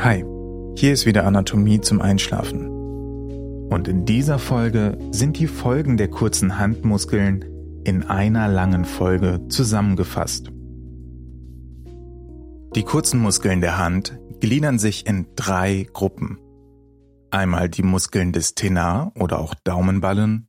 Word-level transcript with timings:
Hi, 0.00 0.24
hier 0.76 0.92
ist 0.92 1.06
wieder 1.06 1.26
Anatomie 1.26 1.80
zum 1.80 2.00
Einschlafen. 2.00 2.68
Und 3.68 3.88
in 3.88 4.04
dieser 4.04 4.38
Folge 4.38 4.96
sind 5.10 5.40
die 5.40 5.48
Folgen 5.48 5.96
der 5.96 6.08
kurzen 6.08 6.56
Handmuskeln 6.56 7.44
in 7.82 8.04
einer 8.04 8.46
langen 8.46 8.84
Folge 8.84 9.48
zusammengefasst. 9.48 10.52
Die 12.76 12.84
kurzen 12.84 13.18
Muskeln 13.18 13.60
der 13.60 13.76
Hand 13.76 14.20
gliedern 14.38 14.78
sich 14.78 15.04
in 15.04 15.26
drei 15.34 15.88
Gruppen. 15.92 16.38
Einmal 17.32 17.68
die 17.68 17.82
Muskeln 17.82 18.32
des 18.32 18.54
Tenar 18.54 19.10
oder 19.16 19.40
auch 19.40 19.54
Daumenballen, 19.64 20.48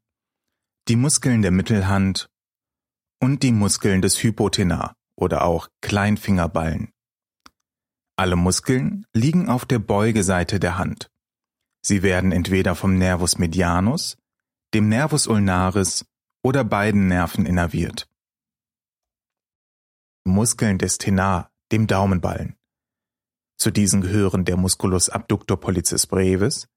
die 0.88 0.96
Muskeln 0.96 1.42
der 1.42 1.52
Mittelhand 1.52 2.30
und 3.20 3.42
die 3.42 3.52
Muskeln 3.52 4.04
des 4.04 4.22
Hypotenar 4.22 4.94
oder 5.16 5.44
auch 5.44 5.70
Kleinfingerballen. 5.82 6.92
Alle 8.20 8.36
Muskeln 8.36 9.08
liegen 9.14 9.48
auf 9.48 9.64
der 9.64 9.80
Beugeseite 9.80 10.60
der 10.60 10.78
Hand. 10.78 11.10
Sie 11.82 12.04
werden 12.04 12.34
entweder 12.34 12.76
vom 12.76 12.98
Nervus 12.98 13.38
medianus, 13.38 14.18
dem 14.74 14.90
Nervus 14.90 15.26
ulnaris 15.26 16.04
oder 16.44 16.66
beiden 16.66 17.08
Nerven 17.08 17.46
innerviert. 17.46 18.10
Muskeln 20.26 20.78
des 20.78 20.98
Tenar, 20.98 21.50
dem 21.72 21.88
Daumenballen. 21.88 22.58
Zu 23.58 23.72
diesen 23.72 24.02
gehören 24.02 24.44
der 24.44 24.58
Musculus 24.58 25.08
abductor 25.08 25.58
pollicis 25.58 26.06
brevis, 26.06 26.68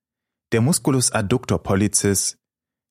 der 0.52 0.60
Musculus 0.60 1.10
adductor 1.10 1.60
pollicis, 1.60 2.38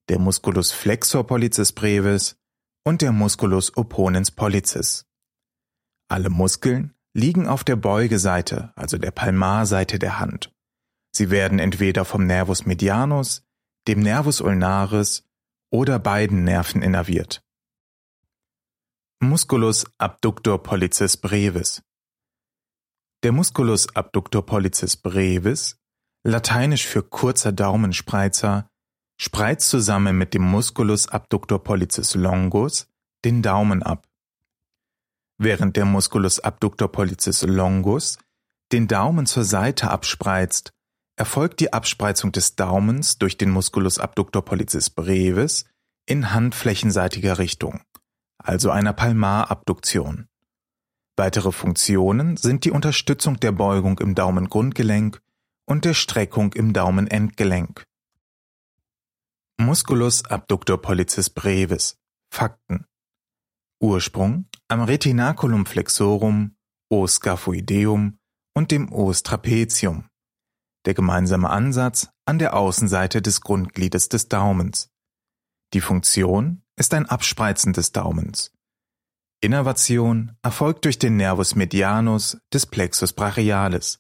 der 0.10 0.20
Musculus 0.20 0.74
flexor 0.74 1.26
pollicis 1.26 1.72
brevis 1.72 2.36
und 2.84 3.02
der 3.02 3.14
Musculus 3.14 3.78
opponens 3.78 4.30
pollicis. 4.30 5.06
Alle 6.10 6.30
Muskeln 6.30 6.94
liegen 7.14 7.48
auf 7.48 7.64
der 7.64 7.76
Beugeseite, 7.76 8.72
also 8.76 8.98
der 8.98 9.12
Palmarseite 9.12 10.00
der 10.00 10.20
Hand. 10.20 10.54
Sie 11.14 11.30
werden 11.30 11.60
entweder 11.60 12.06
vom 12.06 12.26
Nervus 12.26 12.66
medianus, 12.66 13.44
dem 13.88 14.00
Nervus 14.02 14.42
ulnaris 14.42 15.28
oder 15.72 16.00
beiden 16.00 16.44
Nerven 16.44 16.82
innerviert. 16.82 17.44
Musculus 19.20 19.86
abductor 19.98 20.64
pollicis 20.64 21.18
brevis. 21.18 21.84
Der 23.24 23.32
Musculus 23.32 23.96
abductor 23.96 24.46
pollicis 24.46 24.98
brevis, 24.98 25.78
lateinisch 26.24 26.88
für 26.88 27.04
kurzer 27.04 27.52
Daumenspreizer, 27.52 28.68
spreizt 29.20 29.70
zusammen 29.70 30.18
mit 30.18 30.34
dem 30.34 30.42
Musculus 30.42 31.08
abductor 31.08 31.64
pollicis 31.64 32.16
longus 32.16 32.88
den 33.24 33.44
Daumen 33.44 33.84
ab 33.84 34.08
während 35.44 35.76
der 35.76 35.86
Musculus 35.86 36.40
abductor 36.40 36.92
pollicis 36.92 37.42
longus 37.42 38.20
den 38.72 38.88
Daumen 38.88 39.26
zur 39.26 39.44
Seite 39.44 39.90
abspreizt, 39.90 40.72
erfolgt 41.18 41.60
die 41.60 41.74
Abspreizung 41.74 42.32
des 42.32 42.56
Daumens 42.56 43.18
durch 43.18 43.38
den 43.38 43.50
Musculus 43.50 43.98
abductor 44.00 44.46
pollicis 44.46 44.90
brevis 44.90 45.66
in 46.06 46.32
handflächenseitiger 46.32 47.38
Richtung, 47.38 47.82
also 48.38 48.70
einer 48.72 48.94
Palmarabduktion. 48.94 50.28
Weitere 51.18 51.52
Funktionen 51.52 52.38
sind 52.38 52.64
die 52.64 52.72
Unterstützung 52.72 53.40
der 53.40 53.52
Beugung 53.52 54.00
im 54.00 54.16
Daumengrundgelenk 54.16 55.22
und 55.66 55.86
der 55.86 55.94
Streckung 55.94 56.54
im 56.54 56.72
Daumenendgelenk. 56.72 57.84
Musculus 59.58 60.26
abductor 60.26 60.82
pollicis 60.82 61.30
brevis 61.30 61.98
Fakten 62.30 62.86
Ursprung 63.82 64.46
am 64.68 64.84
Retinaculum 64.84 65.66
flexorum, 65.66 66.56
Os 66.92 67.16
scaphoideum 67.16 68.20
und 68.54 68.70
dem 68.70 68.92
Os 68.94 69.24
trapezium. 69.24 70.08
Der 70.86 70.94
gemeinsame 70.94 71.50
Ansatz 71.50 72.10
an 72.26 72.38
der 72.38 72.56
Außenseite 72.56 73.22
des 73.22 73.42
Grundgliedes 73.42 74.08
des 74.10 74.28
Daumens. 74.28 74.90
Die 75.74 75.82
Funktion 75.82 76.64
ist 76.78 76.94
ein 76.94 77.08
Abspreizen 77.08 77.74
des 77.74 77.92
Daumens. 77.92 78.54
Innervation 79.42 80.38
erfolgt 80.44 80.86
durch 80.86 81.00
den 81.00 81.18
Nervus 81.18 81.56
medianus 81.56 82.38
des 82.54 82.68
Plexus 82.68 83.14
brachialis. 83.14 84.00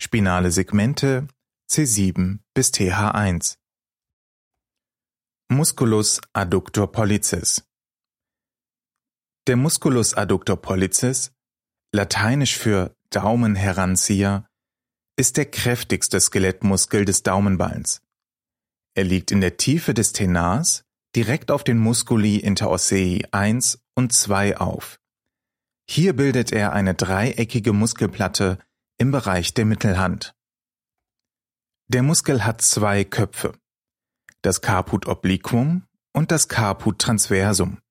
Spinale 0.00 0.50
Segmente 0.50 1.28
C7 1.70 2.40
bis 2.54 2.72
TH1. 2.72 3.58
Musculus 5.48 6.20
adductor 6.32 6.90
pollicis 6.90 7.62
der 9.48 9.56
Musculus 9.56 10.14
adductor 10.14 10.56
pollicis, 10.56 11.32
lateinisch 11.92 12.56
für 12.56 12.94
Daumenheranzieher, 13.10 14.46
ist 15.16 15.36
der 15.36 15.46
kräftigste 15.46 16.20
Skelettmuskel 16.20 17.04
des 17.04 17.22
Daumenballs. 17.22 18.02
Er 18.94 19.04
liegt 19.04 19.30
in 19.30 19.40
der 19.40 19.56
Tiefe 19.56 19.94
des 19.94 20.12
Tenars 20.12 20.84
direkt 21.16 21.50
auf 21.50 21.64
den 21.64 21.78
Musculi 21.78 22.36
interossei 22.36 23.22
1 23.32 23.82
und 23.94 24.12
2 24.12 24.58
auf. 24.58 24.98
Hier 25.88 26.14
bildet 26.14 26.52
er 26.52 26.72
eine 26.72 26.94
dreieckige 26.94 27.72
Muskelplatte 27.72 28.58
im 28.98 29.10
Bereich 29.10 29.52
der 29.54 29.64
Mittelhand. 29.64 30.34
Der 31.88 32.02
Muskel 32.02 32.44
hat 32.44 32.62
zwei 32.62 33.04
Köpfe, 33.04 33.58
das 34.40 34.62
Caput 34.62 35.06
obliquum 35.06 35.84
und 36.14 36.30
das 36.30 36.48
Caput 36.48 36.98
transversum. 37.00 37.81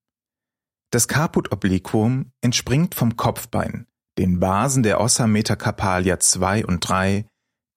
Das 0.91 1.07
Caput 1.07 1.53
obliquum 1.53 2.33
entspringt 2.41 2.95
vom 2.95 3.15
Kopfbein, 3.15 3.87
den 4.17 4.41
Basen 4.41 4.83
der 4.83 4.99
Ossa 4.99 5.25
metacarpalia 5.25 6.19
2 6.19 6.65
und 6.65 6.81
3, 6.81 7.25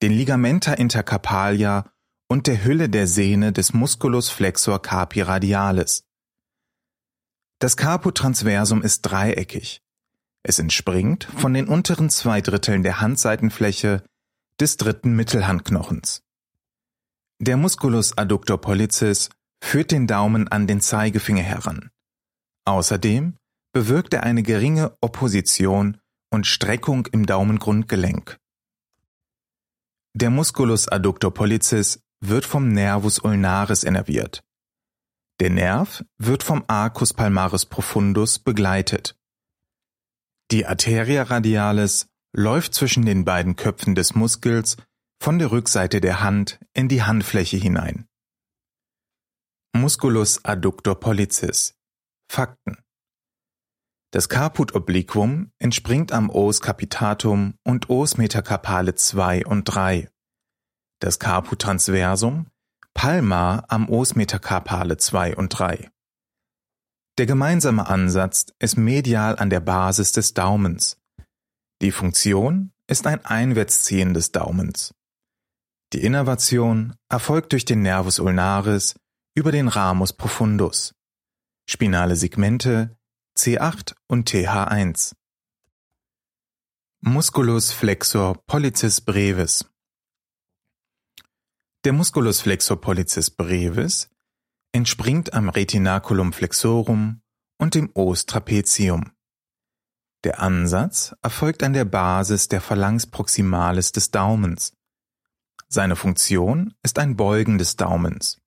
den 0.01 0.11
Ligamenta 0.11 0.73
intercarpalia 0.73 1.89
und 2.27 2.47
der 2.47 2.65
Hülle 2.65 2.89
der 2.89 3.07
Sehne 3.07 3.53
des 3.53 3.73
Musculus 3.73 4.29
flexor 4.29 4.81
carpi 4.81 5.21
radialis. 5.21 6.03
Das 7.59 7.77
Caput 7.77 8.17
transversum 8.17 8.81
ist 8.81 9.03
dreieckig. 9.03 9.81
Es 10.43 10.59
entspringt 10.59 11.23
von 11.23 11.53
den 11.53 11.69
unteren 11.69 12.09
zwei 12.09 12.41
Dritteln 12.41 12.83
der 12.83 12.99
Handseitenfläche 12.99 14.03
des 14.59 14.75
dritten 14.75 15.15
Mittelhandknochens. 15.15 16.21
Der 17.39 17.55
Musculus 17.55 18.17
adductor 18.17 18.59
pollicis 18.59 19.29
führt 19.61 19.91
den 19.91 20.05
Daumen 20.05 20.49
an 20.49 20.67
den 20.67 20.81
Zeigefinger 20.81 21.43
heran. 21.43 21.91
Außerdem 22.65 23.37
bewirkt 23.73 24.13
er 24.13 24.23
eine 24.23 24.43
geringe 24.43 24.97
Opposition 25.01 25.99
und 26.31 26.47
Streckung 26.47 27.05
im 27.07 27.25
Daumengrundgelenk. 27.25 28.37
Der 30.15 30.29
Musculus 30.29 30.87
adductor 30.87 31.33
pollicis 31.33 31.99
wird 32.21 32.45
vom 32.45 32.69
Nervus 32.69 33.19
ulnaris 33.19 33.83
innerviert. 33.83 34.43
Der 35.39 35.49
Nerv 35.49 36.03
wird 36.17 36.43
vom 36.43 36.63
Arcus 36.67 37.13
palmaris 37.13 37.65
profundus 37.65 38.39
begleitet. 38.39 39.17
Die 40.51 40.65
Arteria 40.65 41.23
radialis 41.23 42.07
läuft 42.33 42.73
zwischen 42.73 43.05
den 43.05 43.25
beiden 43.25 43.55
Köpfen 43.55 43.95
des 43.95 44.15
Muskels 44.15 44.77
von 45.21 45.39
der 45.39 45.51
Rückseite 45.51 45.99
der 45.99 46.21
Hand 46.21 46.59
in 46.73 46.87
die 46.87 47.03
Handfläche 47.03 47.57
hinein. 47.57 48.07
Musculus 49.73 50.43
adductor 50.45 50.99
pollicis 50.99 51.75
Fakten 52.29 52.77
Das 54.11 54.29
Caput 54.29 54.75
obliquum 54.75 55.51
entspringt 55.59 56.11
am 56.11 56.29
Os 56.29 56.61
capitatum 56.61 57.55
und 57.63 57.89
Os 57.89 58.17
metacarpale 58.17 58.95
2 58.95 59.45
und 59.45 59.65
3. 59.65 60.09
Das 60.99 61.19
Caput 61.19 61.59
transversum 61.59 62.47
palmar 62.93 63.65
am 63.69 63.89
Os 63.89 64.15
metacarpale 64.15 64.97
2 64.97 65.35
und 65.35 65.49
3. 65.49 65.91
Der 67.17 67.25
gemeinsame 67.25 67.87
Ansatz 67.87 68.47
ist 68.59 68.77
medial 68.77 69.37
an 69.37 69.49
der 69.49 69.59
Basis 69.59 70.11
des 70.11 70.33
Daumens. 70.33 70.97
Die 71.81 71.91
Funktion 71.91 72.71
ist 72.87 73.07
ein 73.07 73.23
Einwärtsziehen 73.23 74.13
des 74.13 74.31
Daumens. 74.31 74.93
Die 75.93 76.03
Innervation 76.03 76.95
erfolgt 77.09 77.51
durch 77.53 77.65
den 77.65 77.81
Nervus 77.81 78.19
ulnaris 78.19 78.95
über 79.35 79.51
den 79.51 79.67
Ramus 79.67 80.13
profundus 80.13 80.95
spinale 81.67 82.15
Segmente 82.15 82.97
C8 83.37 83.95
und 84.07 84.29
TH1. 84.29 85.15
Musculus 87.01 87.71
flexor 87.71 88.43
pollicis 88.45 89.01
brevis. 89.01 89.65
Der 91.83 91.93
Musculus 91.93 92.41
flexor 92.41 92.79
pollicis 92.79 93.29
brevis 93.29 94.09
entspringt 94.71 95.33
am 95.33 95.49
Retinaculum 95.49 96.33
flexorum 96.33 97.21
und 97.59 97.75
dem 97.75 97.91
Os 97.93 98.25
trapezium. 98.25 99.11
Der 100.23 100.39
Ansatz 100.39 101.15
erfolgt 101.21 101.61
an 101.61 101.73
der 101.73 101.85
Basis 101.85 102.47
der 102.47 102.61
Phalanx 102.61 103.05
proximalis 103.05 103.91
des 103.91 104.11
Daumens. 104.11 104.73
Seine 105.67 105.95
Funktion 105.95 106.73
ist 106.83 106.97
ein 106.97 107.15
Beugen 107.15 107.57
des 107.57 107.75
Daumens. 107.75 108.41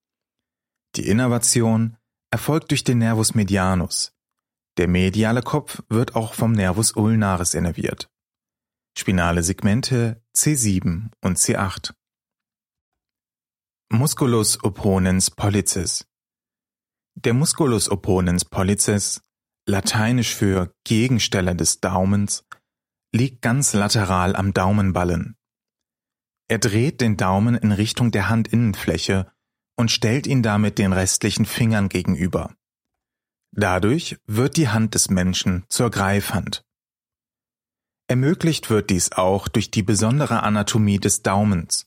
Die 0.97 1.07
Innervation 1.07 1.98
erfolgt 2.31 2.71
durch 2.71 2.85
den 2.85 2.99
Nervus 2.99 3.35
medianus. 3.35 4.13
Der 4.77 4.89
mediale 4.89 5.43
Kopf 5.43 5.83
wird 5.89 6.15
auch 6.15 6.35
vom 6.35 6.53
Nervus 6.53 6.95
ulnaris 6.95 7.55
innerviert. 7.55 8.09
spinale 8.97 9.43
Segmente 9.43 10.23
C7 10.37 11.11
und 11.21 11.39
C8. 11.39 11.93
Musculus 13.91 14.63
opponens 14.63 15.31
pollicis. 15.31 16.07
Der 17.15 17.33
Musculus 17.33 17.91
opponens 17.91 18.45
pollicis, 18.45 19.23
lateinisch 19.67 20.35
für 20.35 20.73
Gegensteller 20.85 21.55
des 21.55 21.81
Daumens, 21.81 22.45
liegt 23.13 23.43
ganz 23.43 23.73
lateral 23.73 24.37
am 24.37 24.53
Daumenballen. 24.53 25.37
Er 26.49 26.59
dreht 26.59 27.01
den 27.01 27.17
Daumen 27.17 27.55
in 27.55 27.73
Richtung 27.73 28.11
der 28.11 28.29
Handinnenfläche 28.29 29.33
und 29.79 29.91
stellt 29.91 30.27
ihn 30.27 30.43
damit 30.43 30.79
den 30.79 30.93
restlichen 30.93 31.47
Fingern 31.47 31.89
gegenüber. 31.89 32.53
Dadurch 33.53 34.19
wird 34.27 34.57
die 34.57 34.69
Hand 34.69 34.95
des 34.95 35.09
Menschen 35.09 35.65
zur 35.69 35.91
Greifhand. 35.91 36.65
Ermöglicht 38.09 38.71
wird 38.71 38.91
dies 38.91 39.13
auch 39.13 39.49
durch 39.49 39.71
die 39.71 39.83
besondere 39.83 40.43
Anatomie 40.43 40.99
des 40.99 41.23
Daumens. 41.23 41.87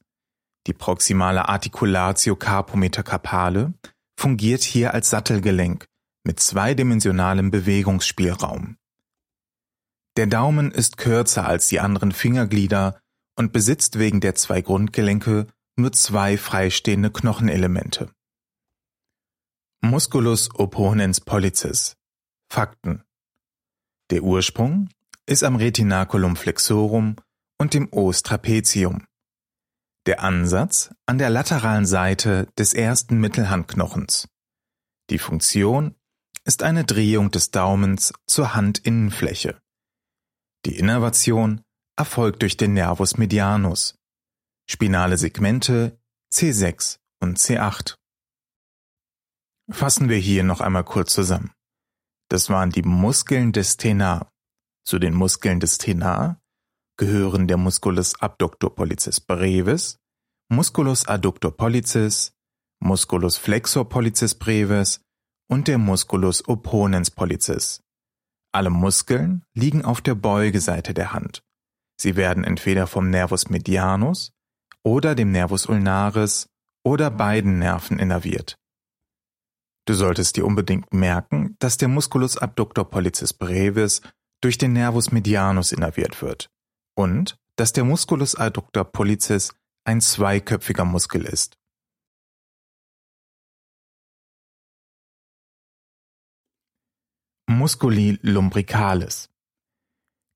Die 0.67 0.73
proximale 0.73 1.49
Articulatio 1.49 2.35
carpometacapale 2.35 3.73
fungiert 4.17 4.63
hier 4.63 4.93
als 4.93 5.09
Sattelgelenk 5.09 5.85
mit 6.23 6.39
zweidimensionalem 6.39 7.51
Bewegungsspielraum. 7.51 8.77
Der 10.17 10.27
Daumen 10.27 10.71
ist 10.71 10.97
kürzer 10.97 11.47
als 11.47 11.67
die 11.67 11.79
anderen 11.79 12.11
Fingerglieder 12.11 12.99
und 13.35 13.51
besitzt 13.51 13.97
wegen 13.97 14.21
der 14.21 14.35
zwei 14.35 14.61
Grundgelenke 14.61 15.47
nur 15.81 15.91
zwei 15.91 16.37
freistehende 16.37 17.11
Knochenelemente. 17.11 18.13
Musculus 19.81 20.49
opponens 20.53 21.19
pollicis 21.19 21.97
Fakten 22.49 23.03
Der 24.09 24.23
Ursprung 24.23 24.89
ist 25.25 25.43
am 25.43 25.55
Retinaculum 25.55 26.35
flexorum 26.35 27.15
und 27.57 27.73
dem 27.73 27.91
Os 27.91 28.23
trapezium. 28.23 29.05
Der 30.05 30.23
Ansatz 30.23 30.93
an 31.05 31.17
der 31.17 31.29
lateralen 31.29 31.85
Seite 31.85 32.47
des 32.57 32.73
ersten 32.73 33.19
Mittelhandknochens. 33.19 34.27
Die 35.09 35.19
Funktion 35.19 35.95
ist 36.43 36.63
eine 36.63 36.83
Drehung 36.83 37.31
des 37.31 37.51
Daumens 37.51 38.13
zur 38.25 38.55
Handinnenfläche. 38.55 39.61
Die 40.65 40.77
Innervation 40.77 41.61
erfolgt 41.95 42.41
durch 42.41 42.57
den 42.57 42.73
Nervus 42.73 43.17
medianus. 43.17 44.00
Spinale 44.73 45.17
Segmente 45.17 45.99
C6 46.33 46.99
und 47.19 47.37
C8. 47.37 47.97
Fassen 49.69 50.07
wir 50.07 50.15
hier 50.15 50.45
noch 50.45 50.61
einmal 50.61 50.85
kurz 50.85 51.11
zusammen. 51.11 51.51
Das 52.29 52.49
waren 52.49 52.69
die 52.69 52.81
Muskeln 52.81 53.51
des 53.51 53.75
Tenar. 53.75 54.31
Zu 54.85 54.97
den 54.97 55.13
Muskeln 55.13 55.59
des 55.59 55.77
Tenar 55.77 56.41
gehören 56.95 57.49
der 57.49 57.57
Musculus 57.57 58.17
abductor 58.21 58.73
pollicis 58.73 59.19
brevis, 59.19 59.99
Musculus 60.47 61.05
adductor 61.05 61.51
pollicis, 61.51 62.31
Musculus 62.79 63.35
flexor 63.35 63.89
pollicis 63.89 64.35
brevis 64.35 65.01
und 65.49 65.67
der 65.67 65.79
Musculus 65.79 66.47
opponens 66.47 67.11
pollicis. 67.11 67.83
Alle 68.53 68.69
Muskeln 68.69 69.43
liegen 69.53 69.83
auf 69.83 69.99
der 69.99 70.15
Beugeseite 70.15 70.93
der 70.93 71.11
Hand. 71.11 71.43
Sie 71.99 72.15
werden 72.15 72.45
entweder 72.45 72.87
vom 72.87 73.09
Nervus 73.09 73.49
medianus 73.49 74.31
oder 74.83 75.15
dem 75.15 75.31
Nervus 75.31 75.65
ulnaris 75.65 76.47
oder 76.83 77.11
beiden 77.11 77.59
Nerven 77.59 77.99
innerviert. 77.99 78.57
Du 79.85 79.93
solltest 79.93 80.37
dir 80.37 80.45
unbedingt 80.45 80.93
merken, 80.93 81.55
dass 81.59 81.77
der 81.77 81.87
Musculus 81.87 82.37
abductor 82.37 82.89
pollicis 82.89 83.33
brevis 83.33 84.01
durch 84.41 84.57
den 84.57 84.73
Nervus 84.73 85.11
medianus 85.11 85.71
innerviert 85.71 86.21
wird 86.21 86.49
und 86.95 87.37
dass 87.57 87.73
der 87.73 87.83
Musculus 87.83 88.35
adductor 88.35 88.85
pollicis 88.85 89.53
ein 89.83 90.01
zweiköpfiger 90.01 90.85
Muskel 90.85 91.25
ist. 91.25 91.57
Musculi 97.47 98.17
lumbricalis 98.21 99.29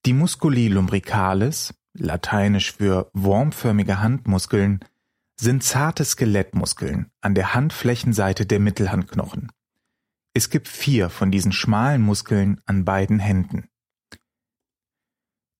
Die 0.05 0.13
Musculi 0.13 0.67
lumbricalis, 0.67 1.73
lateinisch 1.97 2.73
für 2.73 3.09
wurmförmige 3.13 3.99
Handmuskeln, 3.99 4.79
sind 5.39 5.63
zarte 5.63 6.05
Skelettmuskeln 6.05 7.11
an 7.21 7.35
der 7.35 7.53
Handflächenseite 7.53 8.45
der 8.45 8.59
Mittelhandknochen. 8.59 9.51
Es 10.33 10.49
gibt 10.49 10.67
vier 10.67 11.09
von 11.09 11.31
diesen 11.31 11.51
schmalen 11.51 12.01
Muskeln 12.01 12.61
an 12.65 12.85
beiden 12.85 13.19
Händen. 13.19 13.67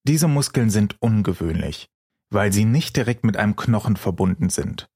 Diese 0.07 0.27
Muskeln 0.27 0.69
sind 0.69 1.01
ungewöhnlich, 1.01 1.89
weil 2.29 2.53
sie 2.53 2.65
nicht 2.65 2.95
direkt 2.95 3.23
mit 3.23 3.37
einem 3.37 3.55
Knochen 3.55 3.95
verbunden 3.95 4.49
sind. 4.49 4.87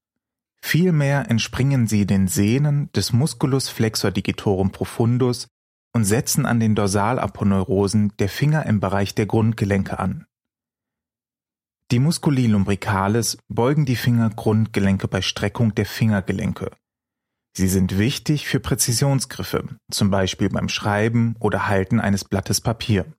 Vielmehr 0.62 1.30
entspringen 1.30 1.86
sie 1.86 2.06
den 2.06 2.28
Sehnen 2.28 2.92
des 2.92 3.12
Musculus 3.12 3.68
flexor 3.68 4.10
digitorum 4.10 4.70
profundus 4.70 5.48
und 5.92 6.04
setzen 6.04 6.46
an 6.46 6.60
den 6.60 6.74
Dorsalaponeurosen 6.74 8.12
der 8.18 8.28
Finger 8.28 8.66
im 8.66 8.78
Bereich 8.78 9.14
der 9.14 9.26
Grundgelenke 9.26 9.98
an. 9.98 10.26
Die 11.90 11.98
Musculi 11.98 12.46
lumbricalis 12.46 13.36
beugen 13.48 13.84
die 13.84 13.96
Fingergrundgelenke 13.96 15.08
bei 15.08 15.22
Streckung 15.22 15.74
der 15.74 15.86
Fingergelenke. 15.86 16.70
Sie 17.56 17.66
sind 17.66 17.98
wichtig 17.98 18.46
für 18.46 18.60
Präzisionsgriffe, 18.60 19.76
zum 19.90 20.08
Beispiel 20.08 20.48
beim 20.50 20.68
Schreiben 20.68 21.34
oder 21.40 21.66
Halten 21.66 21.98
eines 21.98 22.22
Blattes 22.24 22.60
Papier. 22.60 23.12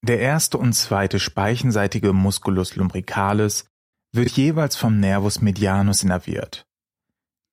Der 0.00 0.20
erste 0.20 0.56
und 0.56 0.72
zweite 0.72 1.18
speichenseitige 1.18 2.14
Musculus 2.14 2.74
lumbricalis 2.74 3.68
wird 4.12 4.30
jeweils 4.30 4.76
vom 4.76 4.98
Nervus 4.98 5.42
medianus 5.42 6.02
innerviert. 6.04 6.66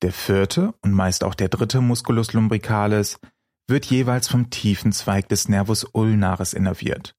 Der 0.02 0.14
vierte 0.14 0.76
und 0.82 0.94
meist 0.94 1.26
auch 1.26 1.36
der 1.36 1.50
dritte 1.50 1.82
Musculus 1.82 2.32
lumbricalis 2.32 3.20
wird 3.68 3.86
jeweils 3.86 4.30
vom 4.30 4.50
tiefen 4.50 4.94
Zweig 4.94 5.28
des 5.28 5.50
Nervus 5.50 5.86
ulnaris 5.92 6.54
innerviert. 6.54 7.18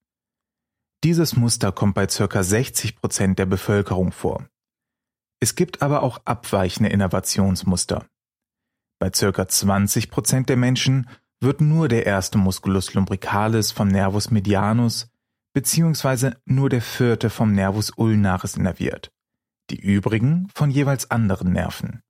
Dieses 1.04 1.36
Muster 1.36 1.70
kommt 1.70 1.94
bei 1.94 2.06
ca. 2.06 2.42
60 2.42 2.96
Prozent 2.96 3.38
der 3.38 3.44
Bevölkerung 3.44 4.10
vor. 4.10 4.48
Es 5.38 5.54
gibt 5.54 5.82
aber 5.82 6.02
auch 6.02 6.22
abweichende 6.24 6.88
Innervationsmuster. 6.88 8.06
Bei 8.98 9.10
ca. 9.10 9.46
20 9.46 10.10
Prozent 10.10 10.48
der 10.48 10.56
Menschen 10.56 11.10
wird 11.40 11.60
nur 11.60 11.88
der 11.88 12.06
erste 12.06 12.38
Musculus 12.38 12.94
lumbricalis 12.94 13.70
vom 13.70 13.88
Nervus 13.88 14.30
medianus 14.30 15.10
beziehungsweise 15.52 16.38
nur 16.46 16.70
der 16.70 16.80
vierte 16.80 17.28
vom 17.28 17.52
Nervus 17.52 17.92
ulnaris 17.96 18.56
innerviert, 18.56 19.12
die 19.68 19.78
übrigen 19.78 20.48
von 20.54 20.70
jeweils 20.70 21.10
anderen 21.10 21.52
Nerven. 21.52 22.02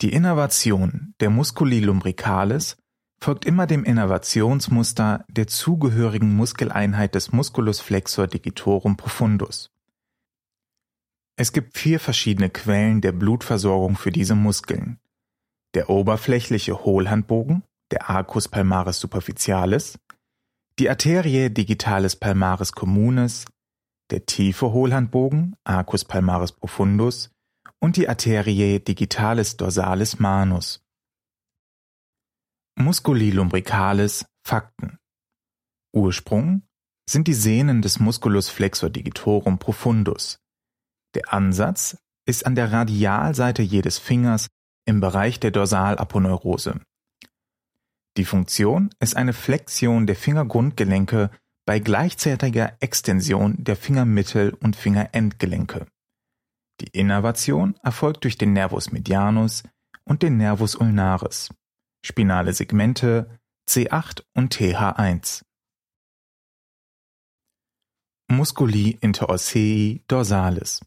Die 0.00 0.12
Innervation 0.12 1.14
der 1.18 1.30
Musculi 1.30 1.80
lumbricalis 1.80 2.76
folgt 3.20 3.44
immer 3.44 3.66
dem 3.66 3.84
Innervationsmuster 3.84 5.24
der 5.28 5.46
zugehörigen 5.46 6.34
Muskeleinheit 6.34 7.14
des 7.14 7.32
Musculus 7.32 7.80
flexor 7.80 8.26
digitorum 8.26 8.96
profundus. 8.96 9.70
Es 11.36 11.52
gibt 11.52 11.76
vier 11.76 11.98
verschiedene 11.98 12.50
Quellen 12.50 13.00
der 13.00 13.12
Blutversorgung 13.12 13.96
für 13.96 14.12
diese 14.12 14.34
Muskeln. 14.34 15.00
Der 15.74 15.90
oberflächliche 15.90 16.84
Hohlhandbogen, 16.84 17.64
der 17.90 18.08
Arcus 18.08 18.46
palmaris 18.48 19.00
superficialis, 19.00 19.98
die 20.78 20.88
Arterie 20.88 21.50
digitalis 21.50 22.16
palmaris 22.16 22.72
communis, 22.72 23.46
der 24.10 24.26
tiefe 24.26 24.72
Hohlhandbogen 24.72 25.56
Arcus 25.64 26.04
palmaris 26.04 26.52
profundus 26.52 27.30
und 27.80 27.96
die 27.96 28.08
Arterie 28.08 28.78
digitalis 28.78 29.56
dorsalis 29.56 30.18
manus. 30.18 30.83
Musculi 32.76 33.30
lumbricalis 33.30 34.26
Fakten 34.44 34.98
Ursprung 35.94 36.62
sind 37.08 37.28
die 37.28 37.34
Sehnen 37.34 37.82
des 37.82 38.00
Musculus 38.00 38.48
flexor 38.48 38.90
digitorum 38.90 39.58
profundus. 39.58 40.40
Der 41.14 41.32
Ansatz 41.32 41.96
ist 42.26 42.44
an 42.46 42.56
der 42.56 42.72
Radialseite 42.72 43.62
jedes 43.62 43.98
Fingers 43.98 44.48
im 44.86 45.00
Bereich 45.00 45.38
der 45.38 45.52
Dorsalaponeurose. 45.52 46.80
Die 48.16 48.24
Funktion 48.24 48.90
ist 48.98 49.16
eine 49.16 49.34
Flexion 49.34 50.08
der 50.08 50.16
Fingergrundgelenke 50.16 51.30
bei 51.66 51.78
gleichzeitiger 51.78 52.76
Extension 52.80 53.54
der 53.62 53.76
Fingermittel- 53.76 54.54
und 54.54 54.74
Fingerendgelenke. 54.74 55.86
Die 56.80 56.88
Innervation 56.88 57.76
erfolgt 57.84 58.24
durch 58.24 58.36
den 58.36 58.52
Nervus 58.52 58.90
medianus 58.90 59.62
und 60.02 60.24
den 60.24 60.38
Nervus 60.38 60.74
ulnaris. 60.74 61.50
Spinale 62.06 62.52
Segmente 62.52 63.40
C8 63.66 64.24
und 64.34 64.54
TH1. 64.54 65.42
Musculi 68.28 68.98
interossei 69.00 70.02
dorsalis. 70.06 70.84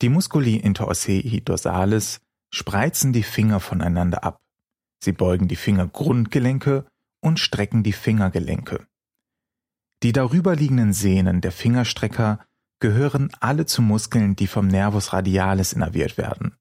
Die 0.00 0.08
Musculi 0.08 0.58
interossei 0.58 1.42
dorsalis 1.44 2.20
spreizen 2.54 3.12
die 3.12 3.24
Finger 3.24 3.58
voneinander 3.58 4.22
ab. 4.22 4.40
Sie 5.02 5.10
beugen 5.10 5.48
die 5.48 5.56
Fingergrundgelenke 5.56 6.86
und 7.20 7.40
strecken 7.40 7.82
die 7.82 7.92
Fingergelenke. 7.92 8.86
Die 10.04 10.12
darüberliegenden 10.12 10.92
Sehnen 10.92 11.40
der 11.40 11.50
Fingerstrecker 11.50 12.46
gehören 12.78 13.32
alle 13.40 13.66
zu 13.66 13.82
Muskeln, 13.82 14.36
die 14.36 14.46
vom 14.46 14.68
Nervus 14.68 15.12
radialis 15.12 15.72
innerviert 15.72 16.16
werden. 16.16 16.54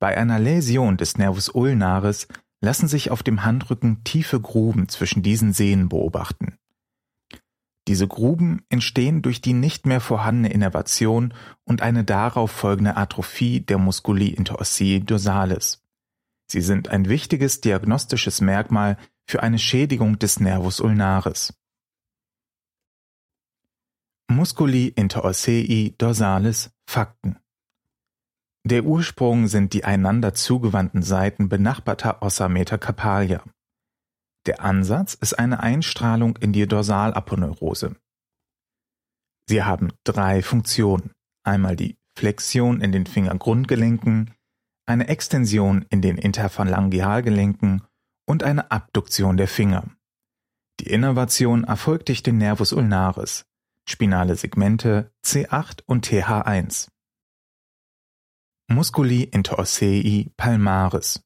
Bei 0.00 0.18
einer 0.18 0.38
Läsion 0.38 0.98
des 0.98 1.16
Nervus 1.16 1.48
ulnaris 1.48 2.28
lassen 2.60 2.88
sich 2.88 3.10
auf 3.10 3.22
dem 3.22 3.44
Handrücken 3.44 4.04
tiefe 4.04 4.40
Gruben 4.40 4.88
zwischen 4.88 5.22
diesen 5.22 5.52
Sehnen 5.52 5.88
beobachten. 5.88 6.58
Diese 7.86 8.08
Gruben 8.08 8.64
entstehen 8.70 9.20
durch 9.20 9.42
die 9.42 9.52
nicht 9.52 9.84
mehr 9.84 10.00
vorhandene 10.00 10.52
Innervation 10.52 11.34
und 11.64 11.82
eine 11.82 12.02
darauf 12.02 12.50
folgende 12.50 12.96
Atrophie 12.96 13.60
der 13.60 13.76
Musculi 13.76 14.28
interossei 14.28 15.02
dorsalis. 15.04 15.82
Sie 16.46 16.62
sind 16.62 16.88
ein 16.88 17.08
wichtiges 17.08 17.60
diagnostisches 17.60 18.40
Merkmal 18.40 18.96
für 19.26 19.42
eine 19.42 19.58
Schädigung 19.58 20.18
des 20.18 20.40
Nervus 20.40 20.80
ulnaris. 20.80 21.52
Musculi 24.28 24.88
interossei 24.88 25.94
dorsalis 25.98 26.70
Fakten 26.86 27.38
Der 28.66 28.84
Ursprung 28.84 29.46
sind 29.46 29.74
die 29.74 29.84
einander 29.84 30.32
zugewandten 30.32 31.02
Seiten 31.02 31.50
benachbarter 31.50 32.22
Ossa 32.22 32.48
metacarpalia. 32.48 33.44
Der 34.46 34.62
Ansatz 34.62 35.12
ist 35.14 35.38
eine 35.38 35.60
Einstrahlung 35.60 36.36
in 36.38 36.54
die 36.54 36.66
Dorsalaponeurose. 36.66 37.96
Sie 39.48 39.62
haben 39.62 39.92
drei 40.04 40.42
Funktionen. 40.42 41.12
Einmal 41.46 41.76
die 41.76 41.98
Flexion 42.16 42.80
in 42.80 42.90
den 42.90 43.04
Fingergrundgelenken, 43.04 44.32
eine 44.86 45.08
Extension 45.08 45.84
in 45.90 46.00
den 46.00 46.16
Interphalangealgelenken 46.16 47.82
und 48.26 48.42
eine 48.42 48.70
Abduktion 48.70 49.36
der 49.36 49.48
Finger. 49.48 49.90
Die 50.80 50.88
Innervation 50.88 51.64
erfolgt 51.64 52.08
durch 52.08 52.22
den 52.22 52.38
Nervus 52.38 52.72
ulnaris, 52.72 53.44
spinale 53.86 54.36
Segmente 54.36 55.12
C8 55.22 55.82
und 55.84 56.06
TH1. 56.06 56.88
Musculi 58.74 59.22
interossei 59.22 60.30
palmaris 60.36 61.20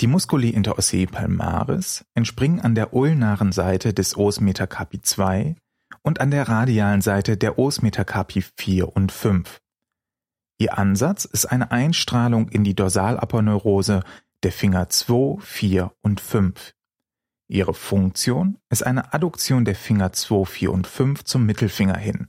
die 0.00 0.06
Musculi 0.06 0.50
interossei 0.50 1.06
palmaris 1.06 2.04
entspringen 2.14 2.60
an 2.60 2.74
der 2.74 2.92
ulnaren 2.92 3.50
Seite 3.50 3.92
des 3.94 4.16
Os 4.16 4.40
metacarpi 4.40 5.00
2 5.00 5.56
und 6.02 6.20
an 6.20 6.30
der 6.30 6.48
radialen 6.48 7.00
Seite 7.00 7.36
der 7.36 7.58
Os 7.58 7.82
metacarpi 7.82 8.44
4 8.56 8.94
und 8.94 9.10
5. 9.10 9.58
Ihr 10.58 10.78
Ansatz 10.78 11.24
ist 11.24 11.46
eine 11.46 11.70
Einstrahlung 11.70 12.48
in 12.48 12.62
die 12.62 12.74
Dorsalaponeurose 12.74 14.04
der 14.44 14.52
Finger 14.52 14.88
2, 14.88 15.40
4 15.40 15.92
und 16.02 16.20
5. 16.20 16.74
Ihre 17.48 17.74
Funktion 17.74 18.58
ist 18.68 18.86
eine 18.86 19.14
Adduktion 19.14 19.64
der 19.64 19.74
Finger 19.74 20.12
2, 20.12 20.44
4 20.44 20.72
und 20.72 20.86
5 20.86 21.24
zum 21.24 21.44
Mittelfinger 21.46 21.96
hin, 21.96 22.28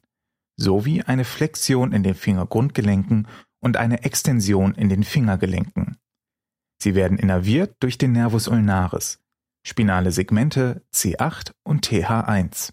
sowie 0.55 1.03
eine 1.03 1.25
Flexion 1.25 1.91
in 1.91 2.01
den 2.01 2.15
Fingergrundgelenken 2.15 3.27
und 3.61 3.77
eine 3.77 4.03
Extension 4.03 4.73
in 4.73 4.89
den 4.89 5.03
Fingergelenken. 5.03 5.97
Sie 6.81 6.95
werden 6.95 7.17
innerviert 7.17 7.75
durch 7.79 7.97
den 7.97 8.13
Nervus 8.13 8.47
ulnaris, 8.47 9.19
spinale 9.65 10.11
Segmente 10.11 10.85
C8 10.93 11.51
und 11.63 11.85
TH1. 11.85 12.71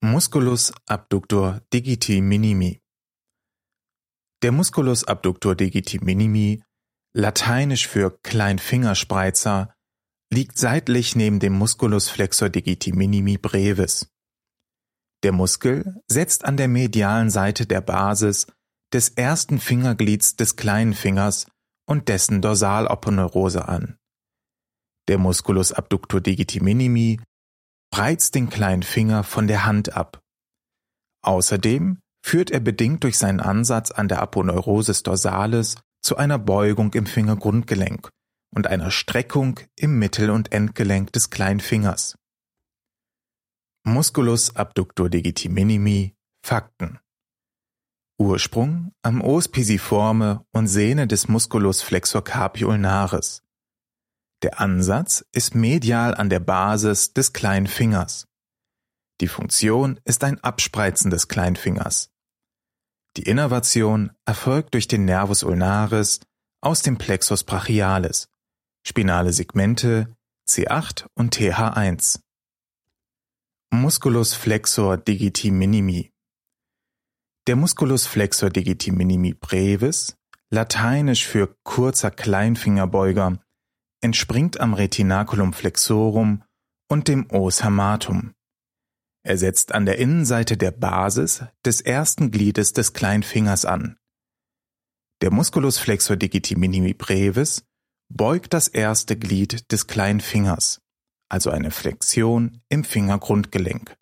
Musculus 0.00 0.72
abductor 0.86 1.60
digiti 1.72 2.20
minimi 2.20 2.80
Der 4.42 4.52
Musculus 4.52 5.02
abductor 5.04 5.56
digiti 5.56 5.98
minimi, 5.98 6.62
lateinisch 7.14 7.88
für 7.88 8.16
Kleinfingerspreizer, 8.22 9.74
liegt 10.30 10.56
seitlich 10.58 11.16
neben 11.16 11.40
dem 11.40 11.54
Musculus 11.54 12.10
flexor 12.10 12.48
digiti 12.48 12.92
minimi 12.92 13.38
brevis. 13.38 14.08
Der 15.24 15.32
Muskel 15.32 16.00
setzt 16.06 16.44
an 16.44 16.56
der 16.56 16.68
medialen 16.68 17.30
Seite 17.30 17.66
der 17.66 17.80
Basis 17.80 18.46
des 18.92 19.10
ersten 19.10 19.58
Fingerglieds 19.58 20.36
des 20.36 20.56
kleinen 20.56 20.94
Fingers 20.94 21.46
und 21.86 22.08
dessen 22.08 22.40
Dorsalaponeurose 22.40 23.68
an. 23.68 23.96
Der 25.08 25.18
Musculus 25.18 25.72
abductor 25.72 26.20
digiti 26.20 26.60
minimi 26.60 27.20
reizt 27.94 28.34
den 28.34 28.48
kleinen 28.50 28.82
Finger 28.82 29.24
von 29.24 29.46
der 29.46 29.64
Hand 29.64 29.96
ab. 29.96 30.20
Außerdem 31.22 31.98
führt 32.24 32.50
er 32.50 32.60
bedingt 32.60 33.04
durch 33.04 33.18
seinen 33.18 33.40
Ansatz 33.40 33.90
an 33.90 34.08
der 34.08 34.20
Aponeurosis 34.20 35.02
dorsalis 35.02 35.76
zu 36.02 36.16
einer 36.16 36.38
Beugung 36.38 36.92
im 36.94 37.06
Fingergrundgelenk 37.06 38.10
und 38.54 38.66
einer 38.66 38.90
Streckung 38.90 39.60
im 39.76 39.98
Mittel- 39.98 40.30
und 40.30 40.52
Endgelenk 40.52 41.12
des 41.12 41.30
kleinen 41.30 41.60
Fingers. 41.60 42.16
Musculus 43.88 44.54
abductor 44.54 45.08
digiti 45.08 45.48
minimi 45.48 46.14
Fakten 46.44 46.98
Ursprung 48.18 48.92
am 49.02 49.20
Os 49.22 49.48
pisiforme 49.48 50.44
und 50.52 50.66
Sehne 50.66 51.06
des 51.06 51.28
Musculus 51.28 51.82
flexor 51.82 52.22
carpi 52.24 52.64
ulnaris. 52.64 53.42
Der 54.42 54.60
Ansatz 54.60 55.24
ist 55.32 55.54
medial 55.54 56.14
an 56.14 56.28
der 56.28 56.40
Basis 56.40 57.12
des 57.12 57.32
kleinen 57.32 57.66
Fingers. 57.66 58.26
Die 59.20 59.28
Funktion 59.28 60.00
ist 60.04 60.22
ein 60.24 60.38
Abspreizen 60.42 61.10
des 61.10 61.28
Kleinfingers. 61.28 62.10
Die 63.16 63.22
Innervation 63.22 64.12
erfolgt 64.24 64.74
durch 64.74 64.86
den 64.86 65.04
Nervus 65.04 65.42
ulnaris 65.42 66.20
aus 66.60 66.82
dem 66.82 66.98
Plexus 66.98 67.42
brachialis, 67.44 68.28
spinale 68.86 69.32
Segmente 69.32 70.16
C8 70.48 71.06
und 71.14 71.36
TH1. 71.36 72.20
Musculus 73.70 74.34
flexor 74.34 74.96
digiti 74.96 75.50
minimi 75.50 76.10
der 77.48 77.56
Musculus 77.56 78.06
flexor 78.06 78.50
digiti 78.50 78.92
minimi 78.92 79.32
brevis, 79.32 80.18
lateinisch 80.50 81.26
für 81.26 81.56
kurzer 81.64 82.10
Kleinfingerbeuger, 82.10 83.38
entspringt 84.02 84.60
am 84.60 84.74
Retinaculum 84.74 85.54
flexorum 85.54 86.44
und 86.90 87.08
dem 87.08 87.30
Os 87.30 87.64
hamatum. 87.64 88.34
Er 89.24 89.38
setzt 89.38 89.72
an 89.72 89.86
der 89.86 89.96
Innenseite 89.96 90.58
der 90.58 90.72
Basis 90.72 91.42
des 91.64 91.80
ersten 91.80 92.30
Gliedes 92.30 92.74
des 92.74 92.92
Kleinfingers 92.92 93.64
an. 93.64 93.96
Der 95.22 95.32
Musculus 95.32 95.78
flexor 95.78 96.16
digiti 96.16 96.54
minimi 96.54 96.92
brevis 96.92 97.64
beugt 98.10 98.52
das 98.52 98.68
erste 98.68 99.18
Glied 99.18 99.72
des 99.72 99.86
Kleinfingers, 99.86 100.82
also 101.28 101.50
eine 101.50 101.70
Flexion 101.70 102.60
im 102.68 102.84
Fingergrundgelenk. 102.84 103.96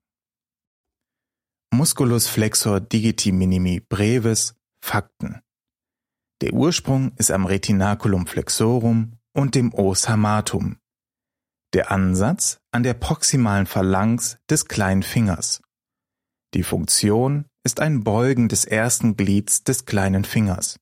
Musculus 1.72 2.28
flexor 2.28 2.80
digiti 2.80 3.32
minimi 3.32 3.80
brevis 3.80 4.54
Fakten. 4.80 5.42
Der 6.40 6.52
Ursprung 6.52 7.12
ist 7.16 7.30
am 7.30 7.46
Retinaculum 7.46 8.26
flexorum 8.26 9.18
und 9.32 9.54
dem 9.54 9.74
Os 9.74 10.08
hamatum. 10.08 10.78
Der 11.72 11.90
Ansatz 11.90 12.60
an 12.72 12.82
der 12.82 12.94
proximalen 12.94 13.66
Phalanx 13.66 14.38
des 14.48 14.66
kleinen 14.66 15.02
Fingers. 15.02 15.60
Die 16.54 16.62
Funktion 16.62 17.46
ist 17.64 17.80
ein 17.80 18.04
Beugen 18.04 18.48
des 18.48 18.64
ersten 18.64 19.16
Glieds 19.16 19.64
des 19.64 19.84
kleinen 19.84 20.24
Fingers. 20.24 20.78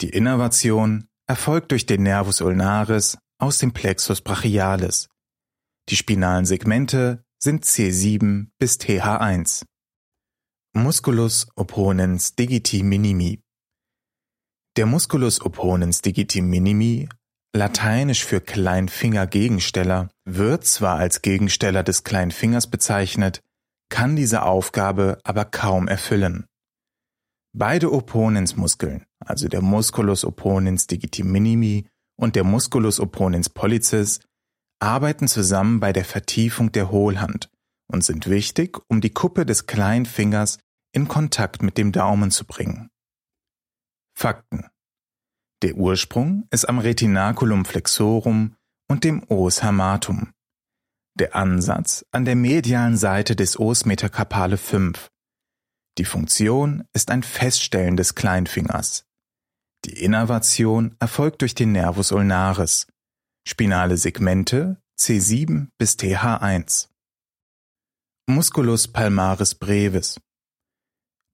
Die 0.00 0.10
Innervation 0.10 1.08
erfolgt 1.26 1.72
durch 1.72 1.86
den 1.86 2.02
Nervus 2.04 2.40
ulnaris 2.40 3.18
aus 3.38 3.58
dem 3.58 3.72
Plexus 3.72 4.20
brachialis. 4.20 5.08
Die 5.90 5.96
spinalen 5.96 6.46
Segmente 6.46 7.24
sind 7.38 7.64
C7 7.64 8.46
bis 8.58 8.78
TH1. 8.78 9.66
Musculus 10.74 11.46
opponens 11.56 12.34
digiti 12.34 12.82
minimi 12.82 13.42
Der 14.78 14.86
Musculus 14.86 15.42
opponens 15.42 16.00
digiti 16.00 16.40
minimi, 16.40 17.08
lateinisch 17.54 18.24
für 18.24 18.40
Kleinfingergegensteller, 18.40 20.08
wird 20.24 20.64
zwar 20.64 20.96
als 20.96 21.20
Gegensteller 21.20 21.82
des 21.82 22.02
Kleinfingers 22.02 22.70
bezeichnet, 22.70 23.42
kann 23.90 24.16
diese 24.16 24.42
Aufgabe 24.42 25.18
aber 25.22 25.44
kaum 25.44 25.86
erfüllen. 25.86 26.46
Beide 27.52 27.92
Opponensmuskeln, 27.92 29.04
also 29.20 29.48
der 29.48 29.60
Musculus 29.60 30.24
opponens 30.24 30.86
digiti 30.86 31.22
minimi 31.22 31.86
und 32.16 32.36
der 32.36 32.44
Musculus 32.44 32.98
opponens 32.98 33.50
pollicis, 33.50 34.20
arbeiten 34.84 35.28
zusammen 35.28 35.80
bei 35.80 35.92
der 35.92 36.04
Vertiefung 36.04 36.70
der 36.70 36.90
Hohlhand 36.90 37.50
und 37.90 38.04
sind 38.04 38.28
wichtig, 38.28 38.78
um 38.88 39.00
die 39.00 39.10
Kuppe 39.10 39.46
des 39.46 39.66
kleinen 39.66 40.06
Fingers 40.06 40.58
in 40.92 41.08
Kontakt 41.08 41.62
mit 41.62 41.78
dem 41.78 41.90
Daumen 41.90 42.30
zu 42.30 42.44
bringen. 42.44 42.90
Fakten. 44.14 44.66
Der 45.62 45.76
Ursprung 45.76 46.46
ist 46.50 46.68
am 46.68 46.78
Retinaculum 46.78 47.64
flexorum 47.64 48.56
und 48.88 49.04
dem 49.04 49.24
Os 49.30 49.62
hamatum. 49.62 50.32
Der 51.14 51.34
Ansatz 51.34 52.04
an 52.10 52.24
der 52.24 52.36
medialen 52.36 52.96
Seite 52.96 53.34
des 53.34 53.58
Os 53.58 53.86
metacarpale 53.86 54.58
5. 54.58 55.08
Die 55.96 56.04
Funktion 56.04 56.84
ist 56.92 57.10
ein 57.10 57.22
Feststellen 57.22 57.96
des 57.96 58.14
Kleinfingers. 58.14 59.04
Die 59.84 60.02
Innervation 60.02 60.96
erfolgt 60.98 61.42
durch 61.42 61.54
den 61.54 61.72
Nervus 61.72 62.12
ulnaris, 62.12 62.86
spinale 63.46 63.96
Segmente 63.96 64.78
C7 64.98 65.68
bis 65.78 65.98
TH1. 65.98 66.88
Musculus 68.26 68.88
palmaris 68.88 69.54
brevis. 69.54 70.18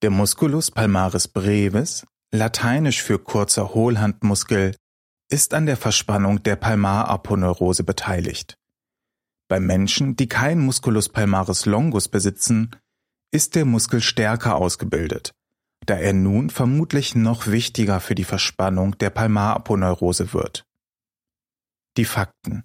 Der 0.03 0.11
Musculus 0.11 0.71
palmaris 0.71 1.29
brevis, 1.29 2.05
lateinisch 2.33 3.03
für 3.03 3.19
kurzer 3.19 3.75
Hohlhandmuskel, 3.75 4.75
ist 5.31 5.55
an 5.55 5.67
der 5.67 5.77
Verspannung 5.77 6.43
der 6.43 6.57
Palmaraponeurose 6.57 7.85
beteiligt. 7.85 8.57
Bei 9.49 9.61
Menschen, 9.61 10.17
die 10.17 10.29
kein 10.29 10.59
Musculus 10.59 11.09
palmaris 11.09 11.67
longus 11.67 12.09
besitzen, 12.09 12.71
ist 13.31 13.55
der 13.55 13.65
Muskel 13.65 14.01
stärker 14.01 14.57
ausgebildet, 14.57 15.33
da 15.87 15.95
er 15.95 16.13
nun 16.13 16.51
vermutlich 16.51 17.15
noch 17.15 17.47
wichtiger 17.47 18.01
für 18.01 18.17
die 18.17 18.25
Verspannung 18.25 18.99
der 18.99 19.11
Palmaraponeurose 19.11 20.33
wird. 20.33 20.65
Die 22.01 22.07
Fakten 22.07 22.65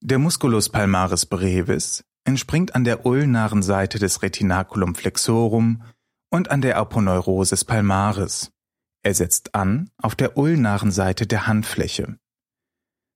Der 0.00 0.20
Musculus 0.20 0.68
palmaris 0.68 1.26
brevis 1.26 2.04
entspringt 2.24 2.76
an 2.76 2.84
der 2.84 3.04
ulnaren 3.04 3.64
Seite 3.64 3.98
des 3.98 4.22
Retinaculum 4.22 4.94
flexorum 4.94 5.82
und 6.30 6.48
an 6.52 6.60
der 6.60 6.76
Aponeurosis 6.76 7.64
palmaris. 7.64 8.52
Er 9.02 9.12
setzt 9.12 9.56
an 9.56 9.90
auf 10.00 10.14
der 10.14 10.38
ulnaren 10.38 10.92
Seite 10.92 11.26
der 11.26 11.48
Handfläche. 11.48 12.16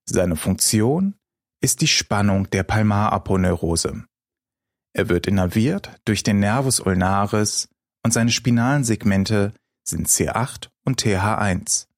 Seine 0.07 0.35
Funktion 0.35 1.15
ist 1.63 1.83
die 1.83 1.87
Spannung 1.87 2.51
der 2.51 2.65
Palmaraponeurose. 2.65 4.07
Er 4.93 5.09
wird 5.09 5.29
innerviert 5.29 6.01
durch 6.05 6.25
den 6.25 6.41
Nervus 6.41 6.81
ulnaris 6.81 7.69
und 8.03 8.13
seine 8.13 8.33
spinalen 8.33 8.83
Segmente 8.83 9.55
sind 9.85 10.09
C8 10.09 10.69
und 10.85 11.01
TH1. 11.01 11.90